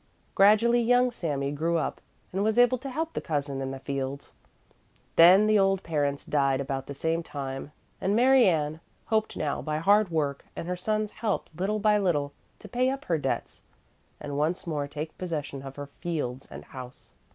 [0.33, 2.01] Gradually young Sami grew up
[2.33, 4.31] and was able to help the cousin in the fields.
[5.15, 9.77] Then the old parents died about the same time, and Mary Ann hoped now by
[9.77, 13.61] hard work and her son's help little by little to pay up her debts
[14.19, 17.11] and once more take possession of her fields and house.